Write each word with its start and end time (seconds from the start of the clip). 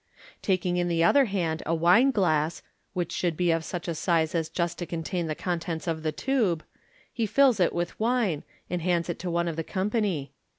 Taking 0.41 0.77
in 0.77 0.87
the 0.87 1.03
other 1.03 1.25
hand 1.25 1.61
a 1.67 1.75
wine 1.75 2.09
glass 2.09 2.63
(which 2.93 3.11
should 3.11 3.37
be 3.37 3.53
o\ 3.53 3.59
such 3.59 3.87
a 3.87 3.93
size 3.93 4.33
as 4.33 4.49
just 4.49 4.79
to 4.79 4.87
contain 4.87 5.27
the 5.27 5.35
contents 5.35 5.85
of 5.85 6.01
the 6.01 6.11
tube), 6.11 6.63
he 7.13 7.27
fills 7.27 7.59
it 7.59 7.71
with 7.71 7.99
wine, 7.99 8.43
and 8.67 8.81
hands 8.81 9.09
it 9.11 9.19
to 9.19 9.29
one 9.29 9.47
of 9.47 9.57
the 9.57 9.63
company. 9.63 10.31